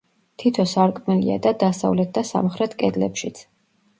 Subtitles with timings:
[0.43, 3.45] თითო სარკმელია და დასავლეთ და სამხრეთ კედლებშიც.